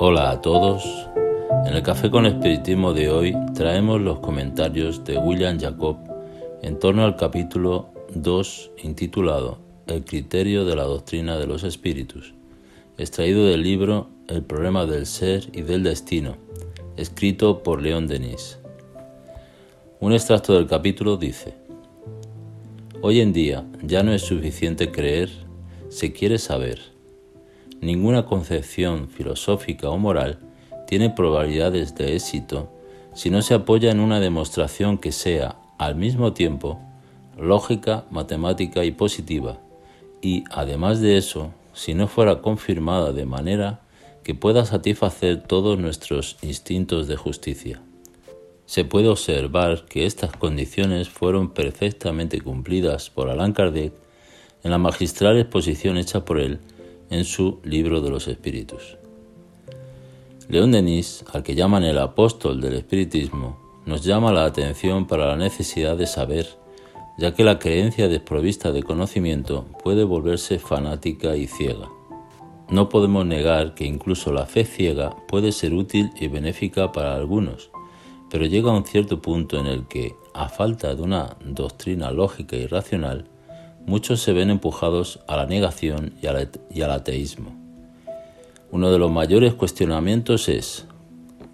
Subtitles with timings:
[0.00, 1.08] Hola a todos.
[1.66, 5.96] En el Café con Espiritismo de hoy traemos los comentarios de William Jacob
[6.62, 9.58] en torno al capítulo 2 intitulado
[9.88, 12.32] El criterio de la doctrina de los espíritus,
[12.96, 16.36] extraído del libro El problema del ser y del destino,
[16.96, 18.60] escrito por León Denis.
[19.98, 21.54] Un extracto del capítulo dice,
[23.02, 25.28] Hoy en día ya no es suficiente creer,
[25.88, 26.96] se quiere saber.
[27.80, 30.38] Ninguna concepción filosófica o moral
[30.86, 32.72] tiene probabilidades de éxito
[33.14, 36.80] si no se apoya en una demostración que sea, al mismo tiempo,
[37.36, 39.58] lógica, matemática y positiva,
[40.20, 43.80] y, además de eso, si no fuera confirmada de manera
[44.24, 47.80] que pueda satisfacer todos nuestros instintos de justicia.
[48.66, 53.92] Se puede observar que estas condiciones fueron perfectamente cumplidas por Allan Kardec
[54.62, 56.60] en la magistral exposición hecha por él
[57.10, 58.98] en su libro de los espíritus.
[60.48, 65.36] León Denis, al que llaman el apóstol del espiritismo, nos llama la atención para la
[65.36, 66.46] necesidad de saber,
[67.18, 71.88] ya que la creencia desprovista de conocimiento puede volverse fanática y ciega.
[72.70, 77.70] No podemos negar que incluso la fe ciega puede ser útil y benéfica para algunos,
[78.30, 82.56] pero llega a un cierto punto en el que, a falta de una doctrina lógica
[82.56, 83.26] y racional,
[83.88, 87.56] muchos se ven empujados a la negación y al, ateísmo.
[88.70, 90.84] Uno de los mayores cuestionamientos es,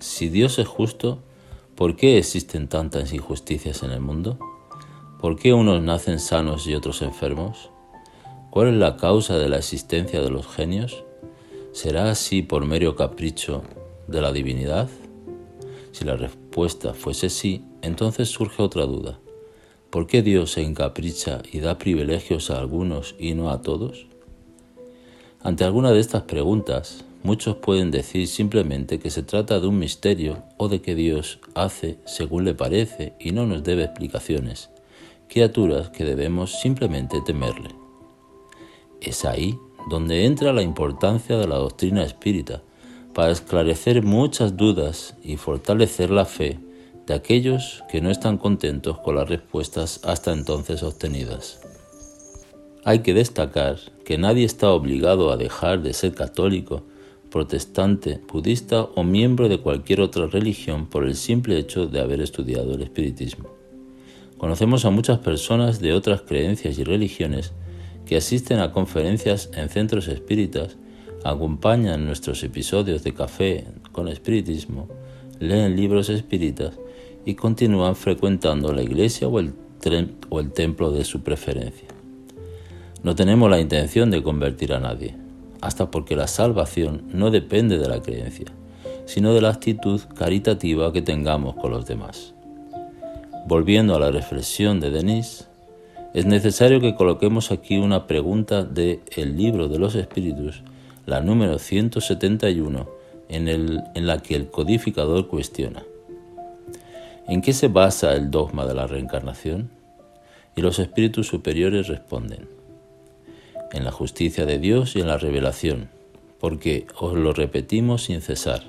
[0.00, 1.20] si Dios es justo,
[1.76, 4.36] ¿por qué existen tantas injusticias en el mundo?
[5.20, 7.70] ¿Por qué unos nacen sanos y otros enfermos?
[8.50, 11.04] ¿Cuál es la causa de la existencia de los genios?
[11.72, 13.62] ¿Será así por mero capricho
[14.08, 14.88] de la divinidad?
[15.92, 19.20] Si la respuesta fuese sí, entonces surge otra duda.
[19.94, 24.08] ¿Por qué Dios se encapricha y da privilegios a algunos y no a todos?
[25.40, 30.42] Ante alguna de estas preguntas, muchos pueden decir simplemente que se trata de un misterio
[30.56, 34.68] o de que Dios hace según le parece y no nos debe explicaciones,
[35.28, 37.68] criaturas que debemos simplemente temerle.
[39.00, 39.56] Es ahí
[39.88, 42.62] donde entra la importancia de la doctrina espírita,
[43.12, 46.58] para esclarecer muchas dudas y fortalecer la fe
[47.06, 51.60] de aquellos que no están contentos con las respuestas hasta entonces obtenidas.
[52.84, 56.82] Hay que destacar que nadie está obligado a dejar de ser católico,
[57.30, 62.74] protestante, budista o miembro de cualquier otra religión por el simple hecho de haber estudiado
[62.74, 63.48] el espiritismo.
[64.38, 67.52] Conocemos a muchas personas de otras creencias y religiones
[68.06, 70.76] que asisten a conferencias en centros espíritas,
[71.24, 74.88] acompañan nuestros episodios de café con espiritismo,
[75.40, 76.78] leen libros espíritas
[77.24, 79.52] y continúan frecuentando la iglesia o el,
[80.52, 81.88] templo de su preferencia.
[83.02, 85.14] No tenemos la intención de convertir a nadie,
[85.60, 88.46] hasta porque la salvación no depende de la creencia,
[89.06, 92.34] sino de la actitud caritativa que tengamos con los demás.
[93.46, 95.48] Volviendo a la reflexión de Denis,
[96.14, 100.62] es necesario que coloquemos aquí una pregunta de El libro de los espíritus,
[101.06, 102.88] la número 171,
[103.28, 105.82] en, el, en la que el codificador cuestiona.
[107.26, 109.70] ¿En qué se basa el dogma de la reencarnación?
[110.56, 112.48] Y los espíritus superiores responden,
[113.72, 115.88] en la justicia de Dios y en la revelación,
[116.38, 118.64] porque os lo repetimos sin cesar.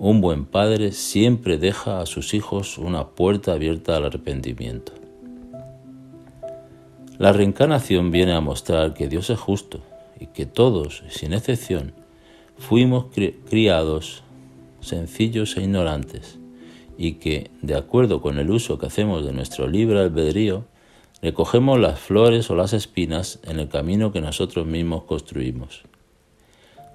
[0.00, 4.92] Un buen padre siempre deja a sus hijos una puerta abierta al arrepentimiento.
[7.18, 9.78] La reencarnación viene a mostrar que Dios es justo
[10.18, 11.92] y que todos, sin excepción,
[12.58, 13.06] fuimos
[13.48, 14.24] criados
[14.80, 16.39] sencillos e ignorantes
[17.00, 20.66] y que, de acuerdo con el uso que hacemos de nuestro libre albedrío,
[21.22, 25.84] recogemos las flores o las espinas en el camino que nosotros mismos construimos.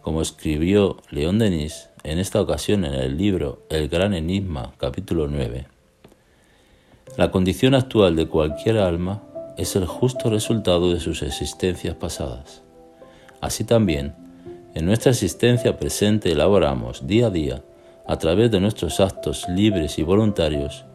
[0.03, 5.65] Como escribió León Denis en esta ocasión en el libro El Gran Enigma, capítulo 9,
[7.17, 9.23] la condición actual de cualquier alma
[9.57, 12.61] es el justo resultado de sus existencias pasadas.
[13.41, 14.13] Así también,
[14.75, 17.63] en nuestra existencia presente elaboramos día a día
[18.07, 20.85] a través de nuestros actos libres y voluntarios,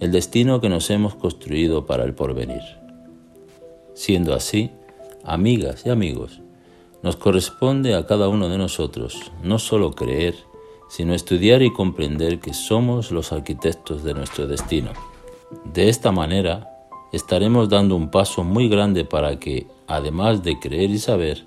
[0.00, 2.62] el destino que nos hemos construido para el porvenir.
[3.94, 4.70] Siendo así,
[5.24, 6.40] amigas y amigos,
[7.02, 10.34] nos corresponde a cada uno de nosotros no solo creer,
[10.88, 14.90] sino estudiar y comprender que somos los arquitectos de nuestro destino.
[15.72, 16.68] De esta manera,
[17.12, 21.46] estaremos dando un paso muy grande para que, además de creer y saber,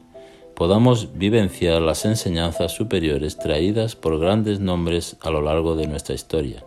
[0.55, 6.63] podamos vivenciar las enseñanzas superiores traídas por grandes nombres a lo largo de nuestra historia,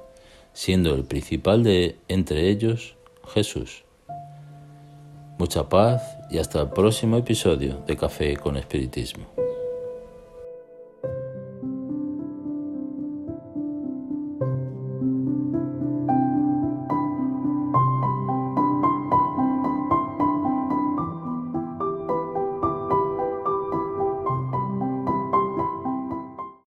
[0.53, 2.97] siendo el principal de entre ellos
[3.35, 3.85] Jesús.
[5.39, 9.46] Mucha paz y hasta el próximo episodio de Café con Espiritismo.